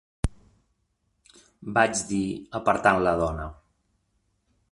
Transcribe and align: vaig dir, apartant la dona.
vaig 1.75 2.01
dir, 2.13 2.23
apartant 2.61 3.05
la 3.09 3.15
dona. 3.23 3.47